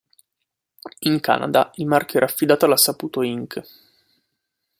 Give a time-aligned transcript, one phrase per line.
[1.01, 3.61] In Canada il marchio era affidato alla Saputo Inc.